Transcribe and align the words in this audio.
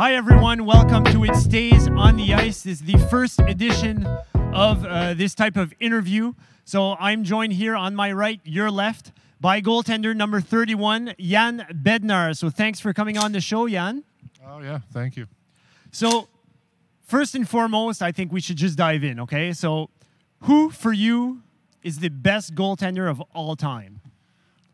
Hi, 0.00 0.14
everyone. 0.14 0.64
Welcome 0.64 1.04
to 1.12 1.24
It 1.24 1.36
Stays 1.36 1.86
on 1.88 2.16
the 2.16 2.32
Ice. 2.32 2.62
This 2.62 2.80
is 2.80 2.80
the 2.80 2.96
first 3.10 3.38
edition 3.38 4.06
of 4.34 4.82
uh, 4.82 5.12
this 5.12 5.34
type 5.34 5.58
of 5.58 5.74
interview. 5.78 6.32
So 6.64 6.96
I'm 6.98 7.22
joined 7.22 7.52
here 7.52 7.76
on 7.76 7.94
my 7.94 8.10
right, 8.10 8.40
your 8.42 8.70
left, 8.70 9.12
by 9.42 9.60
goaltender 9.60 10.16
number 10.16 10.40
31, 10.40 11.16
Jan 11.20 11.66
Bednar. 11.70 12.34
So 12.34 12.48
thanks 12.48 12.80
for 12.80 12.94
coming 12.94 13.18
on 13.18 13.32
the 13.32 13.42
show, 13.42 13.68
Jan. 13.68 14.04
Oh 14.48 14.60
yeah, 14.60 14.78
thank 14.90 15.18
you. 15.18 15.26
So, 15.92 16.28
first 17.02 17.34
and 17.34 17.46
foremost, 17.46 18.00
I 18.00 18.10
think 18.10 18.32
we 18.32 18.40
should 18.40 18.56
just 18.56 18.78
dive 18.78 19.04
in, 19.04 19.20
okay? 19.20 19.52
So, 19.52 19.90
who 20.44 20.70
for 20.70 20.94
you 20.94 21.42
is 21.82 21.98
the 21.98 22.08
best 22.08 22.54
goaltender 22.54 23.10
of 23.10 23.20
all 23.34 23.54
time? 23.54 24.00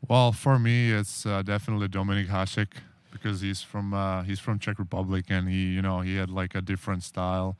Well, 0.07 0.31
for 0.31 0.61
me, 0.61 0.93
it's 0.93 1.27
uh, 1.27 1.43
definitely 1.43 1.89
Dominik 1.89 2.29
Hasek 2.29 2.69
because 3.23 3.41
he's 3.41 3.63
from 3.63 3.95
uh, 3.95 4.23
he's 4.23 4.41
from 4.41 4.59
Czech 4.59 4.79
Republic 4.79 5.27
and 5.29 5.49
he 5.49 5.67
you 5.73 5.83
know 5.83 6.01
he 6.01 6.17
had 6.17 6.31
like 6.31 6.55
a 6.55 6.61
different 6.61 7.03
style. 7.03 7.57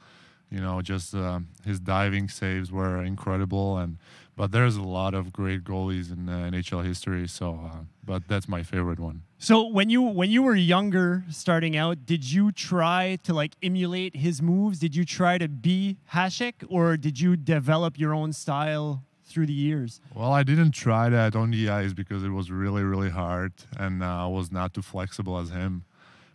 You 0.51 0.61
know, 0.61 0.81
just 0.81 1.13
uh, 1.13 1.41
his 1.65 1.81
diving 1.81 2.29
saves 2.29 2.71
were 2.71 3.03
incredible, 3.03 3.79
and 3.79 3.99
but 4.37 4.53
there's 4.53 4.77
a 4.77 4.83
lot 4.83 5.13
of 5.13 5.33
great 5.33 5.65
goalies 5.65 6.13
in 6.13 6.29
uh, 6.29 6.51
NHL 6.53 6.85
history. 6.85 7.27
So, 7.27 7.59
uh, 7.65 7.79
but 8.05 8.29
that's 8.29 8.49
my 8.49 8.63
favorite 8.63 9.01
one. 9.01 9.23
So 9.39 9.67
when 9.67 9.91
you 9.91 10.03
when 10.03 10.31
you 10.31 10.43
were 10.43 10.55
younger, 10.55 11.25
starting 11.31 11.77
out, 11.77 12.07
did 12.07 12.31
you 12.31 12.53
try 12.53 13.19
to 13.25 13.35
like 13.35 13.57
emulate 13.61 14.15
his 14.15 14.41
moves? 14.41 14.79
Did 14.79 14.95
you 14.95 15.05
try 15.05 15.37
to 15.39 15.49
be 15.49 15.97
Hasek, 16.13 16.65
or 16.69 16.97
did 16.97 17.19
you 17.19 17.37
develop 17.37 17.99
your 17.99 18.15
own 18.15 18.33
style 18.33 19.03
through 19.27 19.47
the 19.47 19.53
years? 19.53 20.01
Well, 20.15 20.33
I 20.33 20.43
didn't 20.43 20.73
try 20.73 21.09
that 21.09 21.35
on 21.37 21.51
the 21.51 21.69
ice 21.69 21.93
because 21.93 22.23
it 22.23 22.31
was 22.31 22.51
really 22.51 22.83
really 22.83 23.11
hard, 23.11 23.53
and 23.79 24.03
uh, 24.03 24.25
I 24.25 24.27
was 24.27 24.51
not 24.51 24.75
too 24.75 24.83
flexible 24.83 25.39
as 25.39 25.51
him. 25.51 25.85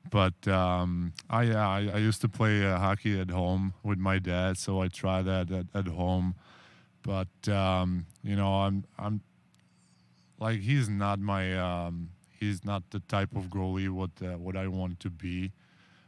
But 0.09 0.48
um, 0.48 1.14
I, 1.30 1.52
I 1.52 1.78
I 1.94 1.98
used 1.98 2.22
to 2.22 2.30
play 2.30 2.66
uh, 2.66 2.78
hockey 2.78 3.20
at 3.20 3.30
home 3.30 3.73
with 3.83 4.00
my 4.00 4.20
dad, 4.20 4.58
so 4.58 4.81
I 4.81 4.88
tried 4.88 5.23
that 5.23 5.52
at, 5.52 5.66
at 5.73 5.88
home. 5.88 6.36
But 7.03 7.48
um, 7.48 8.06
you 8.23 8.36
know, 8.36 8.61
I'm 8.61 8.83
I'm 8.98 9.22
like 10.39 10.59
he's 10.59 10.89
not 10.89 11.20
my 11.20 11.58
um, 11.58 12.09
he's 12.39 12.66
not 12.66 12.89
the 12.89 13.00
type 13.00 13.36
of 13.36 13.45
goalie 13.45 13.89
what 13.89 14.11
uh, 14.22 14.38
what 14.38 14.55
I 14.58 14.67
want 14.67 15.00
to 15.02 15.09
be. 15.09 15.52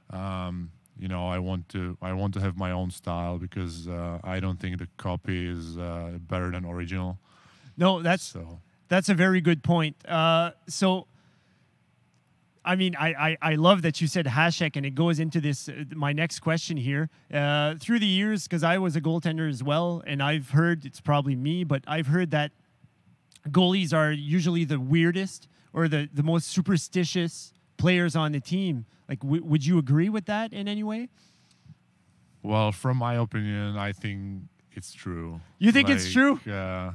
Um, 0.10 0.72
you 0.98 1.08
know, 1.08 1.28
I 1.28 1.40
want 1.40 1.70
to 1.70 1.98
I 2.02 2.14
want 2.14 2.34
to 2.36 2.40
have 2.40 2.58
my 2.58 2.72
own 2.72 2.92
style 2.92 3.38
because 3.38 3.88
uh, 3.88 4.20
I 4.24 4.40
don't 4.40 4.60
think 4.60 4.78
the 4.78 4.88
copy 4.98 5.48
is 5.48 5.78
uh, 5.78 6.18
better 6.20 6.52
than 6.52 6.66
original. 6.66 7.20
No, 7.78 8.02
that's 8.02 8.24
So 8.24 8.60
That's 8.90 9.10
a 9.10 9.16
very 9.16 9.42
good 9.42 9.64
point. 9.64 9.96
Uh, 10.08 10.52
so, 10.68 11.08
I 12.64 12.76
mean, 12.76 12.96
I, 12.96 13.14
I, 13.14 13.38
I 13.42 13.56
love 13.56 13.82
that 13.82 14.00
you 14.00 14.08
said 14.08 14.26
Hasek, 14.28 14.76
and 14.76 14.86
it 14.86 14.94
goes 14.94 15.20
into 15.20 15.42
this 15.42 15.68
uh, 15.68 15.84
my 15.96 16.14
next 16.14 16.40
question 16.40 16.78
here. 16.78 17.10
Uh, 17.34 17.76
through 17.80 18.00
the 18.00 18.06
years, 18.06 18.44
because 18.44 18.64
I 18.64 18.78
was 18.78 18.96
a 18.96 19.02
goaltender 19.02 19.50
as 19.50 19.64
well, 19.64 20.04
and 20.06 20.22
I've 20.22 20.52
heard 20.52 20.86
it's 20.86 21.02
probably 21.02 21.36
me, 21.36 21.64
but 21.64 21.84
I've 21.88 22.08
heard 22.08 22.32
that 22.32 22.52
goalies 23.50 23.94
are 23.94 24.12
usually 24.12 24.64
the 24.64 24.80
weirdest 24.80 25.48
or 25.74 25.88
the, 25.88 26.08
the 26.14 26.24
most 26.24 26.48
superstitious 26.48 27.52
players 27.84 28.16
on 28.16 28.32
the 28.32 28.40
team. 28.40 28.86
Like, 29.10 29.20
w- 29.22 29.44
would 29.50 29.64
you 29.66 29.78
agree 29.78 30.10
with 30.10 30.26
that 30.26 30.54
in 30.54 30.68
any 30.68 30.84
way? 30.84 31.10
well, 32.44 32.72
from 32.72 32.98
my 32.98 33.14
opinion, 33.16 33.78
I 33.78 33.92
think 33.94 34.44
it's 34.78 34.92
true. 34.94 35.40
You 35.60 35.72
think 35.72 35.90
it's 35.90 36.12
true? 36.12 36.40
Uh, 36.48 36.92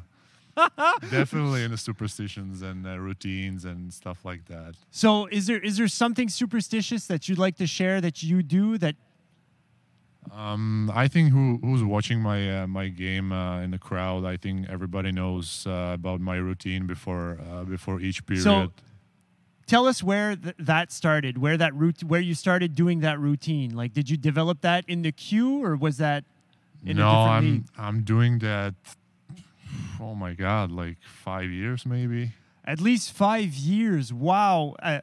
definitely 1.10 1.62
in 1.66 1.70
the 1.70 1.76
superstitions 1.78 2.62
and 2.62 2.86
uh, 2.86 2.98
routines 2.98 3.64
and 3.64 3.92
stuff 4.00 4.18
like 4.24 4.42
that. 4.46 4.74
So, 4.90 5.26
is 5.38 5.46
there 5.46 5.60
is 5.68 5.76
there 5.78 5.88
something 5.88 6.28
superstitious 6.28 7.06
that 7.06 7.20
you'd 7.28 7.38
like 7.46 7.56
to 7.56 7.66
share 7.66 8.00
that 8.00 8.16
you 8.22 8.42
do 8.42 8.78
that 8.78 8.96
Um, 10.32 10.90
I 11.04 11.08
think 11.08 11.32
who 11.32 11.58
who's 11.62 11.82
watching 11.82 12.20
my 12.20 12.40
uh, 12.62 12.66
my 12.66 12.88
game 12.90 13.32
uh, 13.32 13.64
in 13.64 13.70
the 13.70 13.78
crowd. 13.78 14.24
I 14.34 14.36
think 14.36 14.68
everybody 14.68 15.10
knows 15.12 15.66
uh, 15.66 15.92
about 15.94 16.20
my 16.20 16.36
routine 16.48 16.86
before 16.86 17.38
uh, 17.40 17.64
before 17.64 18.00
each 18.00 18.20
period. 18.26 18.44
Tell 19.68 19.86
us 19.86 20.02
where 20.02 20.34
th- 20.34 20.54
that 20.58 20.90
started 20.90 21.36
where 21.38 21.56
that 21.58 21.74
route 21.74 22.02
where 22.02 22.20
you 22.22 22.34
started 22.34 22.74
doing 22.74 23.00
that 23.00 23.18
routine 23.20 23.76
like 23.76 23.92
did 23.92 24.08
you 24.10 24.16
develop 24.16 24.62
that 24.62 24.82
in 24.88 25.02
the 25.02 25.12
Q 25.12 25.62
or 25.62 25.76
was 25.76 25.98
that 25.98 26.24
in 26.84 26.96
no, 26.96 27.04
a 27.04 27.12
different 27.12 27.28
I'm 27.36 27.44
league 27.44 27.64
I'm 27.76 28.02
doing 28.02 28.38
that. 28.40 28.74
Oh 30.00 30.14
my 30.14 30.32
god, 30.32 30.70
like 30.70 30.96
five 31.02 31.50
years 31.50 31.84
maybe. 31.84 32.32
at 32.64 32.80
least 32.80 33.12
five 33.12 33.52
years 33.54 34.10
wow 34.12 34.74
uh, 34.82 35.00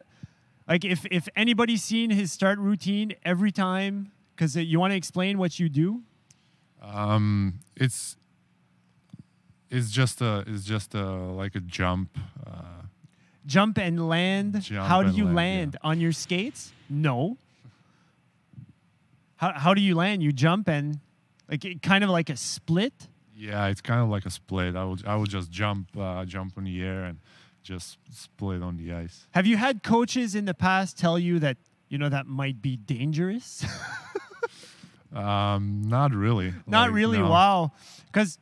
like 0.68 0.84
if 0.84 1.06
if 1.12 1.28
anybody's 1.36 1.84
seen 1.84 2.09
his 2.09 2.32
start 2.32 2.58
routine 2.59 3.14
every 3.24 3.52
time 3.52 4.12
because 4.34 4.56
you 4.56 4.80
want 4.80 4.92
to 4.92 4.97
explain 4.97 5.38
what 5.38 5.59
you 5.59 5.70
do 5.70 6.02
Um, 6.82 7.59
it's 7.76 8.18
it's 9.70 9.90
just 9.92 10.22
a 10.22 10.44
it's 10.47 10.64
just 10.66 10.94
a 10.96 11.06
like 11.42 11.56
a 11.56 11.59
jump. 11.62 12.18
Uh, 12.46 12.75
jump 13.46 13.78
and 13.78 14.08
land 14.08 14.62
Jump 14.62 14.88
how 14.88 15.04
do 15.04 15.12
you 15.12 15.26
land, 15.26 15.36
land, 15.36 15.78
yeah. 15.82 15.90
on 15.90 16.00
your 16.02 16.12
skates 16.12 16.72
no 16.90 17.38
how, 19.38 19.54
how 19.54 19.74
do 19.74 19.82
you 19.82 19.96
land 19.96 20.24
you 20.24 20.32
jump 20.32 20.68
and 20.68 21.00
like 21.50 21.64
it, 21.66 21.82
kind 21.82 22.04
of 22.04 22.10
like 22.10 22.30
a 22.30 22.38
split 22.38 22.94
yeah, 23.38 23.68
it's 23.68 23.82
kind 23.82 24.00
of 24.02 24.08
like 24.08 24.26
a 24.26 24.30
split. 24.30 24.78
I 24.78 24.86
would 24.86 25.06
I 25.06 25.18
would 25.18 25.30
just 25.30 25.52
jump 25.52 25.90
uh, 25.98 26.24
jump 26.24 26.58
in 26.58 26.64
the 26.64 26.82
air 26.82 27.04
and 27.04 27.20
just 27.64 27.98
split 28.10 28.64
on 28.64 28.78
the 28.78 28.94
ice. 28.94 29.28
Have 29.32 29.46
you 29.46 29.58
had 29.58 29.84
coaches 29.84 30.36
in 30.36 30.46
the 30.46 30.54
past 30.54 30.98
tell 30.98 31.20
you 31.20 31.40
that 31.40 31.58
you 31.90 31.98
know 31.98 32.08
that 32.08 32.28
might 32.28 32.62
be 32.62 32.78
dangerous? 32.78 33.66
Um, 35.14 35.84
not 35.86 36.14
really. 36.14 36.54
Not 36.68 36.90
Like, 36.90 36.96
really. 36.96 37.20
no. 37.20 37.30
Wow. 37.30 37.72
Because 38.08 38.38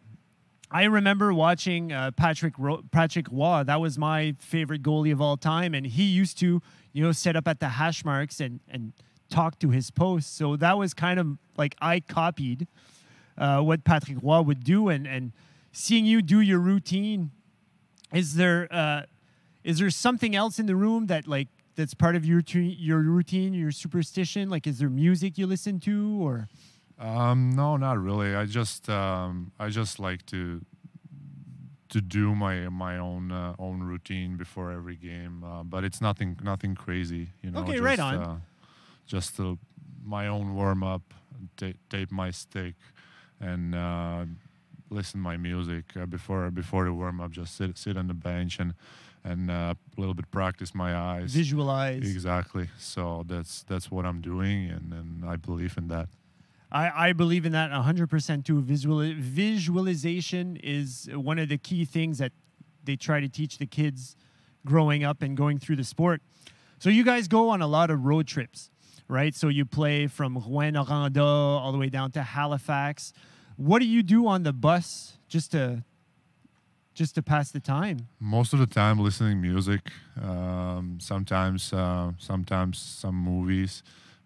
I 0.73 0.85
remember 0.85 1.31
watching 1.31 1.91
uh, 1.91 2.09
Patrick 2.11 2.55
Ro- 2.57 2.83
Patrick 2.91 3.27
Roy. 3.31 3.63
That 3.63 3.79
was 3.79 3.99
my 3.99 4.35
favorite 4.39 4.81
goalie 4.81 5.13
of 5.13 5.21
all 5.21 5.37
time, 5.37 5.75
and 5.75 5.85
he 5.85 6.03
used 6.03 6.39
to 6.39 6.63
you 6.93 7.03
know 7.03 7.11
set 7.11 7.35
up 7.35 7.47
at 7.47 7.59
the 7.59 7.69
hash 7.69 8.03
marks 8.03 8.39
and 8.39 8.59
and 8.67 8.93
talk 9.29 9.59
to 9.59 9.69
his 9.69 9.91
post. 9.91 10.35
So 10.35 10.55
that 10.55 10.75
was 10.77 10.95
kind 10.95 11.19
of 11.19 11.37
like 11.57 11.75
I 11.79 11.99
copied 11.99 12.67
uh, 13.37 13.61
what 13.61 13.83
Patrick 13.83 14.17
Roy 14.23 14.41
would 14.41 14.63
do, 14.63 14.89
and 14.89 15.05
and 15.05 15.31
seeing 15.71 16.07
you 16.07 16.23
do 16.23 16.39
your 16.39 16.59
routine. 16.59 17.29
Is 18.11 18.33
there 18.33 18.67
uh, 18.71 19.03
is 19.63 19.77
there 19.77 19.91
something 19.91 20.35
else 20.35 20.57
in 20.57 20.65
the 20.65 20.75
room 20.75 21.05
that 21.05 21.27
like 21.27 21.49
that's 21.75 21.93
part 21.93 22.15
of 22.15 22.25
your 22.25 22.41
your 22.47 22.99
routine, 22.99 23.53
your 23.53 23.71
superstition? 23.71 24.49
Like, 24.49 24.65
is 24.65 24.79
there 24.79 24.89
music 24.89 25.37
you 25.37 25.45
listen 25.45 25.79
to, 25.81 26.17
or 26.19 26.47
Um, 27.03 27.49
no, 27.49 27.75
not 27.75 28.01
really. 28.01 28.33
I 28.33 28.45
just 28.45 28.89
um, 28.89 29.51
I 29.59 29.67
just 29.67 29.99
like 29.99 30.25
to 30.27 30.61
to 31.89 32.01
do 32.01 32.33
my 32.33 32.69
my 32.69 32.97
own 32.97 33.31
uh, 33.31 33.55
own 33.59 33.83
routine 33.83 34.37
before 34.37 34.71
every 34.71 34.95
game, 34.95 35.43
uh, 35.43 35.63
but 35.63 35.83
it's 35.83 35.99
nothing 35.99 36.39
nothing 36.41 36.75
crazy. 36.75 37.27
You 37.41 37.51
know. 37.51 37.59
Okay, 37.59 37.73
just, 37.73 37.83
right 37.83 37.99
on. 37.99 38.15
Uh, 38.15 38.37
just 39.05 39.37
uh, 39.39 39.55
my 40.01 40.27
own 40.27 40.55
warm 40.55 40.81
up, 40.81 41.13
ta- 41.57 41.79
tape 41.89 42.09
my 42.09 42.31
stick, 42.31 42.75
and 43.41 43.75
uh, 43.75 44.23
listen 44.89 45.19
my 45.19 45.35
music 45.35 45.85
uh, 45.99 46.05
before 46.05 46.49
before 46.51 46.85
the 46.85 46.93
warm 46.93 47.19
up. 47.19 47.31
Just 47.31 47.57
sit 47.57 47.77
sit 47.77 47.97
on 47.97 48.07
the 48.07 48.13
bench 48.13 48.59
and 48.59 48.73
and 49.25 49.51
uh, 49.51 49.73
a 49.97 49.99
little 49.99 50.13
bit 50.13 50.31
practice 50.31 50.73
my 50.73 50.95
eyes. 50.95 51.33
visualize? 51.33 52.09
Exactly. 52.09 52.69
So 52.77 53.25
that's 53.27 53.63
that's 53.63 53.91
what 53.91 54.05
I'm 54.05 54.21
doing, 54.21 54.69
and, 54.69 54.93
and 54.93 55.25
I 55.25 55.35
believe 55.35 55.77
in 55.77 55.89
that. 55.89 56.07
I, 56.73 57.09
I 57.09 57.13
believe 57.13 57.45
in 57.45 57.51
that 57.51 57.69
100% 57.71 58.43
too. 58.43 58.61
Visual, 58.61 59.13
visualization 59.15 60.57
is 60.63 61.07
one 61.13 61.37
of 61.37 61.49
the 61.49 61.57
key 61.59 61.85
things 61.85 62.17
that 62.17 62.31
they 62.83 62.95
try 62.95 63.19
to 63.19 63.29
teach 63.29 63.59
the 63.59 63.67
kids 63.67 64.15
growing 64.65 65.03
up 65.03 65.21
and 65.21 65.37
going 65.37 65.59
through 65.59 65.75
the 65.75 65.83
sport. 65.83 66.21
So 66.79 66.89
you 66.89 67.03
guys 67.03 67.27
go 67.27 67.49
on 67.49 67.61
a 67.61 67.67
lot 67.67 67.91
of 67.91 68.03
road 68.03 68.27
trips, 68.27 68.71
right? 69.07 69.35
So 69.35 69.49
you 69.49 69.65
play 69.65 70.07
from 70.07 70.41
Rouyn-Noranda 70.41 71.23
all 71.23 71.71
the 71.71 71.77
way 71.77 71.89
down 71.89 72.11
to 72.11 72.23
Halifax. 72.23 73.13
What 73.55 73.79
do 73.79 73.85
you 73.85 74.01
do 74.01 74.27
on 74.27 74.43
the 74.43 74.53
bus 74.53 75.17
just 75.29 75.51
to 75.51 75.83
just 76.95 77.15
to 77.15 77.23
pass 77.23 77.49
the 77.49 77.59
time? 77.59 78.07
most 78.19 78.53
of 78.53 78.59
the 78.59 78.67
time 78.67 78.99
listening 78.99 79.41
music 79.41 79.91
um, 80.21 80.99
sometimes 81.01 81.73
uh, 81.73 82.11
sometimes 82.19 82.77
some 82.77 83.15
movies 83.15 83.81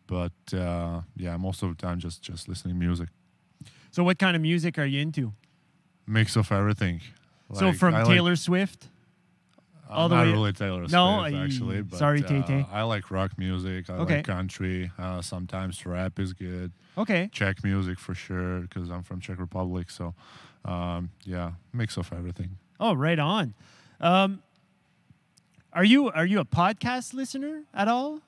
but 0.07 0.31
uh, 0.53 1.01
yeah 1.15 1.37
most 1.37 1.61
of 1.63 1.69
the 1.69 1.75
time 1.75 1.99
just 1.99 2.21
just 2.21 2.47
listening 2.47 2.77
music 2.79 3.09
So 3.91 4.03
what 4.03 4.17
kind 4.19 4.35
of 4.35 4.41
music 4.41 4.77
are 4.79 4.85
you 4.85 5.01
into? 5.01 5.33
mix 6.05 6.35
of 6.37 6.51
everything 6.51 7.01
so 7.53 7.73
from 7.73 7.93
I 7.95 8.03
like- 8.03 8.07
Taylor 8.15 8.35
Swift? 8.35 8.87
uh, 9.89 9.93
all 9.93 10.09
the 10.09 10.15
not 10.15 10.25
way- 10.25 10.31
really 10.33 10.53
Taylor 10.53 10.81
No, 10.87 11.19
Swift 11.21 11.35
I- 11.35 11.43
actually 11.43 11.81
but, 11.81 11.97
sorry, 11.99 12.23
uh, 12.23 12.27
Tay-Tay. 12.27 12.65
I 12.71 12.83
like 12.83 13.09
rock 13.11 13.37
music 13.37 13.89
I 13.89 13.93
Okay. 13.93 14.15
like 14.17 14.25
country 14.25 14.91
uh, 14.97 15.21
sometimes 15.21 15.85
rap 15.85 16.19
is 16.19 16.33
good 16.33 16.71
Okay. 16.97 17.29
Czech 17.31 17.63
music 17.63 17.99
for 17.99 18.15
sure 18.15 18.61
because 18.61 18.89
I'm 18.89 19.03
from 19.03 19.19
Czech 19.21 19.39
Republic 19.39 19.89
so 19.91 20.13
um, 20.65 21.09
yeah 21.25 21.51
mix 21.73 21.97
of 21.97 22.11
everything 22.13 22.57
Oh, 22.79 22.93
right 22.93 23.17
on. 23.19 23.53
Um, 23.99 24.41
are 25.73 25.83
you 25.83 26.09
are 26.11 26.25
you 26.25 26.39
a 26.39 26.45
podcast 26.45 27.13
listener 27.13 27.63
at 27.73 27.87
all? 27.87 28.19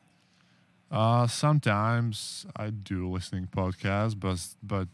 Uh, 0.91 1.27
sometimes 1.27 2.45
I 2.55 2.71
do 2.71 3.09
listening 3.09 3.47
podcasts, 3.47 4.19
but 4.19 4.39
but 4.63 4.87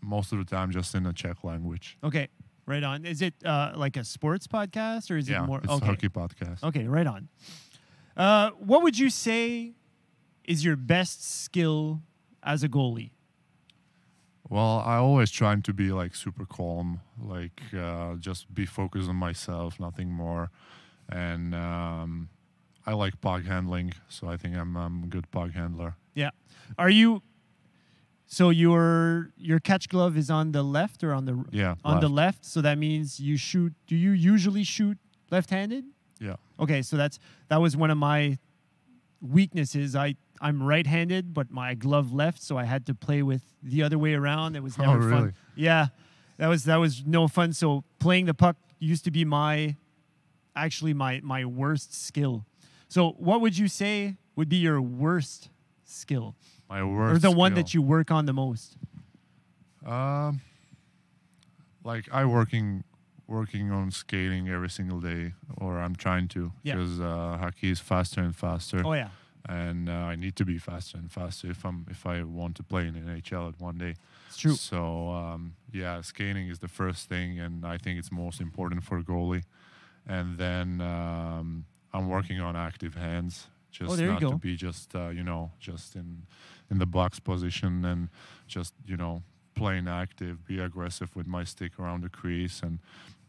most 0.00 0.32
of 0.32 0.38
the 0.38 0.44
time 0.44 0.70
just 0.70 0.94
in 0.94 1.02
the 1.02 1.12
Czech 1.12 1.44
language. 1.44 1.98
Okay, 2.02 2.28
right 2.66 2.82
on. 2.82 3.04
Is 3.04 3.20
it 3.20 3.34
uh, 3.44 3.72
like 3.76 3.96
a 3.96 4.04
sports 4.04 4.46
podcast 4.46 5.10
or 5.10 5.16
is 5.16 5.28
yeah, 5.28 5.42
it 5.42 5.46
more? 5.46 5.58
it's 5.58 5.68
okay. 5.68 5.84
a 5.84 5.88
hockey 5.88 6.08
podcast. 6.08 6.62
Okay, 6.62 6.86
right 6.86 7.06
on. 7.06 7.28
Uh, 8.16 8.50
what 8.58 8.82
would 8.82 8.98
you 8.98 9.10
say 9.10 9.72
is 10.44 10.64
your 10.64 10.76
best 10.76 11.42
skill 11.42 12.02
as 12.42 12.62
a 12.62 12.68
goalie? 12.68 13.10
Well, 14.48 14.82
I 14.84 14.96
always 14.96 15.30
trying 15.30 15.62
to 15.62 15.72
be 15.72 15.92
like 15.92 16.14
super 16.14 16.44
calm, 16.44 17.00
like 17.18 17.62
uh, 17.78 18.16
just 18.16 18.52
be 18.52 18.66
focused 18.66 19.08
on 19.08 19.16
myself, 19.16 19.80
nothing 19.80 20.10
more, 20.10 20.50
and 21.08 21.54
um, 21.54 22.28
I 22.86 22.94
like 22.94 23.20
puck 23.20 23.44
handling, 23.44 23.92
so 24.08 24.28
I 24.28 24.36
think 24.36 24.56
I'm 24.56 24.76
I'm 24.76 25.04
a 25.04 25.06
good 25.06 25.30
puck 25.30 25.52
handler. 25.52 25.96
Yeah. 26.14 26.30
Are 26.78 26.90
you? 26.90 27.22
So 28.26 28.50
your 28.50 29.30
your 29.36 29.60
catch 29.60 29.88
glove 29.88 30.16
is 30.16 30.30
on 30.30 30.52
the 30.52 30.62
left 30.62 31.04
or 31.04 31.12
on 31.12 31.24
the 31.26 31.44
Yeah, 31.50 31.74
on 31.84 32.00
the 32.00 32.08
left. 32.08 32.38
left? 32.38 32.44
So 32.46 32.60
that 32.62 32.78
means 32.78 33.20
you 33.20 33.36
shoot. 33.36 33.72
Do 33.86 33.94
you 33.94 34.10
usually 34.12 34.64
shoot 34.64 34.98
left-handed? 35.30 35.84
Yeah. 36.18 36.36
Okay, 36.58 36.82
so 36.82 36.96
that's 36.96 37.18
that 37.48 37.60
was 37.60 37.76
one 37.76 37.90
of 37.90 37.98
my 37.98 38.38
weaknesses. 39.20 39.94
I 39.94 40.16
I'm 40.40 40.62
right-handed, 40.62 41.32
but 41.34 41.50
my 41.50 41.74
glove 41.74 42.12
left, 42.12 42.42
so 42.42 42.56
I 42.58 42.64
had 42.64 42.84
to 42.86 42.94
play 42.94 43.22
with 43.22 43.42
the 43.62 43.82
other 43.82 43.98
way 43.98 44.14
around. 44.14 44.56
It 44.56 44.62
was 44.62 44.76
Oh, 44.78 44.82
never 44.82 44.98
really? 45.06 45.10
fun. 45.20 45.34
Yeah, 45.54 45.88
that 46.38 46.48
was 46.48 46.64
that 46.64 46.76
was 46.76 47.04
no 47.06 47.28
fun. 47.28 47.52
So 47.52 47.84
playing 47.98 48.26
the 48.26 48.34
puck 48.34 48.56
used 48.78 49.04
to 49.04 49.10
be 49.10 49.24
my 49.24 49.76
actually 50.56 50.94
my 50.94 51.20
my 51.22 51.44
worst 51.44 51.94
skill. 51.94 52.44
So 52.92 53.12
what 53.12 53.40
would 53.40 53.56
you 53.56 53.68
say 53.68 54.16
would 54.36 54.50
be 54.50 54.56
your 54.56 54.82
worst 54.82 55.48
skill, 55.82 56.34
My 56.68 56.84
worst 56.84 57.16
or 57.16 57.18
the 57.18 57.34
one 57.34 57.52
skill. 57.52 57.62
that 57.64 57.72
you 57.72 57.80
work 57.80 58.10
on 58.10 58.26
the 58.26 58.34
most? 58.34 58.76
Um, 59.86 60.42
like 61.84 62.06
I 62.12 62.26
working 62.26 62.84
working 63.26 63.70
on 63.70 63.90
skating 63.92 64.50
every 64.50 64.68
single 64.68 65.00
day, 65.00 65.32
or 65.56 65.78
I'm 65.80 65.96
trying 65.96 66.28
to, 66.28 66.52
Yeah. 66.62 66.74
because 66.74 67.00
uh, 67.00 67.38
hockey 67.40 67.70
is 67.70 67.80
faster 67.80 68.20
and 68.20 68.36
faster, 68.36 68.82
Oh 68.84 68.92
yeah, 68.92 69.08
and 69.48 69.88
uh, 69.88 69.92
I 70.12 70.14
need 70.16 70.36
to 70.36 70.44
be 70.44 70.58
faster 70.58 70.98
and 70.98 71.10
faster 71.10 71.50
if 71.50 71.64
I'm 71.64 71.86
if 71.90 72.04
I 72.04 72.22
want 72.24 72.56
to 72.56 72.62
play 72.62 72.86
in 72.88 72.94
NHL 72.94 73.48
at 73.54 73.58
one 73.58 73.78
day. 73.78 73.94
it's 74.28 74.36
true. 74.36 74.54
So 74.54 75.08
um, 75.08 75.54
yeah, 75.72 76.02
skating 76.02 76.48
is 76.50 76.58
the 76.58 76.68
first 76.68 77.08
thing, 77.08 77.40
and 77.40 77.64
I 77.64 77.78
think 77.78 77.98
it's 77.98 78.12
most 78.12 78.38
important 78.38 78.84
for 78.84 78.98
a 78.98 79.02
goalie. 79.02 79.44
And 80.06 80.36
then 80.36 80.80
um, 80.82 81.64
I'm 81.94 82.08
working 82.08 82.40
on 82.40 82.56
active 82.56 82.94
hands, 82.94 83.48
just 83.70 84.00
Oh, 84.00 84.06
not 84.06 84.20
to 84.20 84.36
be 84.38 84.56
just 84.56 84.94
uh, 84.94 85.08
you 85.08 85.22
know 85.22 85.50
just 85.60 85.94
in 85.96 86.22
in 86.70 86.78
the 86.78 86.86
box 86.86 87.20
position 87.20 87.84
and 87.84 88.08
just 88.46 88.74
you 88.86 88.96
know 88.96 89.22
playing 89.54 89.86
active, 89.88 90.44
be 90.46 90.58
aggressive 90.58 91.14
with 91.14 91.26
my 91.26 91.44
stick 91.44 91.78
around 91.78 92.02
the 92.02 92.08
crease, 92.08 92.62
and 92.62 92.78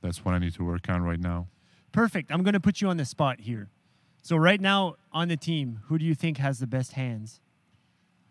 that's 0.01 0.23
what 0.23 0.33
I 0.33 0.39
need 0.39 0.53
to 0.55 0.63
work 0.63 0.87
on 0.89 1.01
right 1.03 1.19
now. 1.19 1.47
Perfect. 1.91 2.31
I'm 2.31 2.43
going 2.43 2.53
to 2.53 2.59
put 2.61 2.79
you 2.81 2.87
on 2.89 2.97
the 2.97 3.05
spot 3.05 3.41
here. 3.41 3.69
So 4.21 4.37
right 4.37 4.59
now 4.61 4.95
on 5.11 5.27
the 5.27 5.35
team, 5.37 5.81
who 5.87 5.97
do 5.99 6.05
you 6.05 6.15
think 6.15 6.37
has 6.37 6.59
the 6.59 6.65
best 6.67 6.93
hands? 6.93 7.41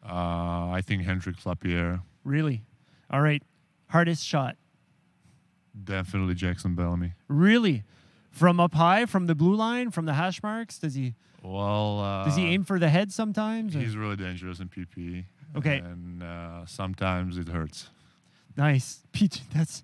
Uh, 0.04 0.70
I 0.72 0.80
think 0.84 1.02
Hendrix 1.02 1.44
Lapierre, 1.46 2.02
Really? 2.24 2.64
All 3.10 3.20
right. 3.20 3.42
Hardest 3.88 4.24
shot. 4.26 4.56
definitely 5.84 6.34
Jackson 6.34 6.74
Bellamy. 6.74 7.12
Really? 7.28 7.84
From 8.32 8.58
up 8.58 8.74
high, 8.74 9.06
from 9.06 9.26
the 9.26 9.34
blue 9.34 9.54
line, 9.54 9.90
from 9.90 10.04
the 10.06 10.14
hash 10.14 10.42
marks? 10.42 10.78
Does 10.78 10.94
he 10.94 11.14
Well, 11.42 12.00
uh, 12.00 12.24
does 12.24 12.34
he 12.36 12.46
aim 12.46 12.64
for 12.64 12.78
the 12.78 12.88
head 12.88 13.12
sometimes? 13.12 13.76
or- 13.76 13.80
He's 13.80 13.96
really 13.96 14.16
dangerous 14.16 14.58
in 14.58 14.68
PPE. 14.68 15.24
Okay. 15.56 15.78
And 15.78 16.22
uh, 16.22 16.64
sometimes 16.66 17.36
it 17.38 17.48
hurts. 17.48 17.90
Nice. 18.56 19.00
Pete, 19.12 19.42
that's 19.54 19.82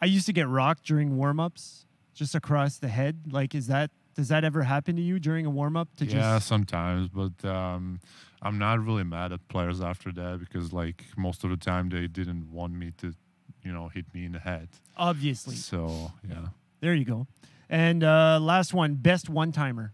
I 0.00 0.06
used 0.06 0.26
to 0.26 0.32
get 0.32 0.48
rocked 0.48 0.84
during 0.86 1.16
warm-ups 1.16 1.84
just 2.14 2.34
across 2.34 2.78
the 2.78 2.88
head. 2.88 3.16
Like 3.30 3.54
is 3.54 3.66
that 3.66 3.90
does 4.14 4.28
that 4.28 4.44
ever 4.44 4.62
happen 4.62 4.96
to 4.96 5.02
you 5.02 5.18
during 5.18 5.46
a 5.46 5.50
warm-up 5.50 5.88
to 5.96 6.04
yeah, 6.04 6.12
just 6.36 6.46
sometimes, 6.48 7.08
but 7.08 7.44
um, 7.48 8.00
I'm 8.42 8.58
not 8.58 8.84
really 8.84 9.04
mad 9.04 9.32
at 9.32 9.46
players 9.48 9.80
after 9.80 10.10
that 10.12 10.40
because, 10.40 10.72
like, 10.72 11.04
most 11.16 11.44
of 11.44 11.50
the 11.50 11.56
time 11.56 11.88
they 11.90 12.06
didn't 12.08 12.50
want 12.50 12.72
me 12.74 12.92
to, 12.98 13.14
you 13.62 13.72
know, 13.72 13.86
hit 13.88 14.12
me 14.12 14.24
in 14.24 14.32
the 14.32 14.40
head. 14.40 14.68
obviously. 14.96 15.54
So 15.54 16.10
yeah, 16.28 16.48
There 16.80 16.94
you 16.94 17.04
go. 17.04 17.26
And 17.68 18.02
uh, 18.02 18.38
last 18.40 18.74
one, 18.74 18.94
best 18.94 19.28
one-timer. 19.28 19.92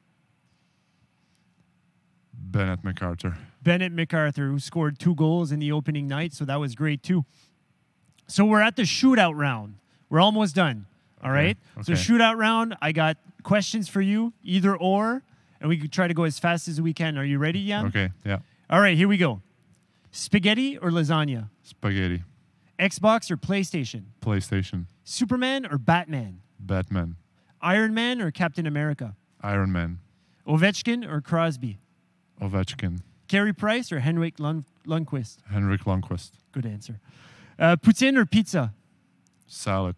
Bennett 2.33 2.85
MacArthur. 2.85 3.37
Bennett 3.62 3.93
MacArthur, 3.93 4.49
who 4.49 4.59
scored 4.59 4.99
two 4.99 5.15
goals 5.15 5.50
in 5.53 5.59
the 5.59 5.73
opening 5.73 6.06
night, 6.06 6.33
so 6.33 6.44
that 6.44 6.61
was 6.61 6.75
great 6.75 7.03
too. 7.03 7.25
So 8.29 8.44
we're 8.44 8.61
at 8.62 8.77
the 8.77 8.83
shootout 8.83 9.35
round. 9.37 9.77
We're 10.09 10.21
almost 10.21 10.55
done. 10.55 10.87
All 11.23 11.31
Okay, 11.31 11.38
right. 11.77 11.85
So 11.85 11.93
shootout 11.93 12.37
round. 12.37 12.77
I 12.81 12.93
got 12.93 13.17
questions 13.43 13.89
for 13.89 14.00
you, 14.00 14.32
either 14.43 14.77
or, 14.77 15.23
and 15.61 15.69
we 15.69 15.77
could 15.79 15.93
try 15.93 16.06
to 16.09 16.15
go 16.15 16.25
as 16.25 16.39
fast 16.39 16.69
as 16.69 16.81
we 16.81 16.93
can. 16.93 17.19
Are 17.19 17.25
you 17.25 17.39
ready, 17.39 17.67
Jan? 17.67 17.87
Okay, 17.87 18.11
yeah, 18.25 18.39
All 18.71 18.81
right, 18.81 18.97
here 18.97 19.09
we 19.09 19.17
go. 19.17 19.43
Spaghetti 20.12 20.79
or 20.79 20.91
lasagna? 20.91 21.49
spaghetti, 21.62 22.23
Xbox 22.79 23.31
or 23.31 23.37
PlayStation? 23.37 24.05
PlayStation, 24.21 24.87
Superman 25.05 25.67
or 25.67 25.79
Batman? 25.79 26.41
Batman, 26.58 27.17
Iron 27.61 27.94
Man 27.94 28.20
or 28.20 28.31
Captain 28.31 28.67
America? 28.67 29.14
Iron 29.43 29.73
Man, 29.73 29.99
Ovechkin 30.47 31.08
or 31.08 31.20
Crosby? 31.20 31.79
Ovechkin, 32.41 33.00
Carey 33.29 33.53
Price 33.53 33.91
or 33.93 34.00
Henrik 34.00 34.38
Lund- 34.38 34.64
Lundqvist? 34.87 35.38
Henrik 35.50 35.82
Lundqvist, 35.85 36.31
Good 36.53 36.67
answer. 36.67 37.00
Uh, 37.58 37.76
poutine 37.76 38.17
or 38.17 38.26
pizza? 38.26 38.73
salad. 39.47 39.97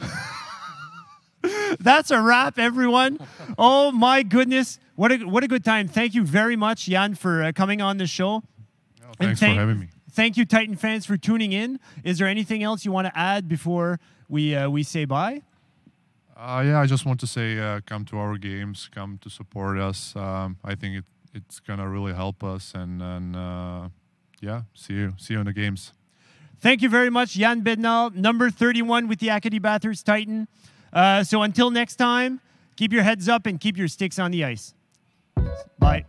That's 1.80 2.10
a 2.10 2.20
wrap, 2.20 2.58
everyone. 2.58 3.18
Oh 3.58 3.90
my 3.90 4.22
goodness, 4.22 4.78
what 4.94 5.10
a 5.10 5.18
what 5.18 5.42
a 5.42 5.48
good 5.48 5.64
time! 5.64 5.88
Thank 5.88 6.14
you 6.14 6.24
very 6.24 6.54
much, 6.56 6.86
Jan, 6.86 7.14
for 7.14 7.42
uh, 7.42 7.52
coming 7.52 7.80
on 7.82 7.96
the 7.98 8.06
show. 8.06 8.42
And 9.04 9.16
Thanks 9.18 9.40
thank- 9.40 9.54
for 9.56 9.60
having 9.60 9.80
me. 9.80 9.88
Thank 10.12 10.36
you, 10.36 10.44
Titan 10.44 10.76
fans, 10.76 11.06
for 11.06 11.16
tuning 11.16 11.52
in. 11.52 11.80
Is 12.04 12.18
there 12.18 12.28
anything 12.28 12.62
else 12.62 12.84
you 12.84 12.92
want 12.92 13.06
to 13.06 13.18
add 13.18 13.48
before 13.48 13.98
we 14.28 14.54
uh, 14.54 14.68
we 14.68 14.82
say 14.82 15.04
bye? 15.04 15.42
Uh, 16.36 16.62
yeah, 16.64 16.80
I 16.80 16.86
just 16.86 17.04
want 17.04 17.20
to 17.20 17.26
say, 17.26 17.58
uh, 17.58 17.80
come 17.86 18.04
to 18.06 18.18
our 18.18 18.38
games, 18.38 18.88
come 18.92 19.18
to 19.22 19.30
support 19.30 19.78
us. 19.78 20.16
Um, 20.16 20.56
I 20.64 20.74
think 20.74 20.96
it, 20.96 21.04
it's 21.34 21.60
gonna 21.60 21.88
really 21.88 22.14
help 22.14 22.42
us, 22.42 22.72
and 22.74 23.02
and 23.02 23.36
uh, 23.36 23.88
yeah, 24.40 24.62
see 24.74 24.94
you, 24.94 25.14
see 25.18 25.34
you 25.34 25.40
in 25.40 25.46
the 25.46 25.52
games. 25.52 25.92
Thank 26.60 26.80
you 26.80 26.88
very 26.88 27.10
much, 27.10 27.32
Jan 27.32 27.62
Bednar, 27.62 28.14
number 28.14 28.48
31 28.48 29.08
with 29.08 29.18
the 29.18 29.30
Acadie 29.30 29.58
Bathurst 29.58 30.06
Titan. 30.06 30.46
Uh, 30.92 31.24
so 31.24 31.42
until 31.42 31.70
next 31.70 31.96
time, 31.96 32.40
keep 32.76 32.92
your 32.92 33.02
heads 33.02 33.28
up 33.28 33.46
and 33.46 33.58
keep 33.58 33.76
your 33.76 33.88
sticks 33.88 34.18
on 34.18 34.30
the 34.30 34.44
ice. 34.44 34.74
Bye. 35.78 36.04